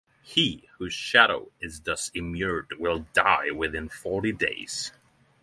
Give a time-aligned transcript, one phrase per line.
[0.23, 4.91] He whose shadow is thus immured will die within forty days.